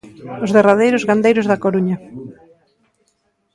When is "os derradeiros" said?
0.43-1.05